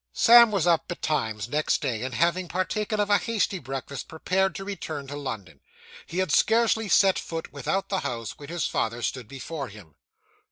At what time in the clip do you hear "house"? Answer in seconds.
7.99-8.39